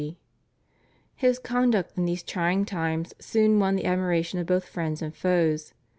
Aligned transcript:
His 1.15 1.37
conduct 1.37 1.95
in 1.95 2.05
these 2.05 2.23
trying 2.23 2.65
times 2.65 3.13
soon 3.19 3.59
won 3.59 3.75
the 3.75 3.85
admiration 3.85 4.39
of 4.39 4.47
both 4.47 4.67
friends 4.67 4.99
and 4.99 5.15
foes. 5.15 5.75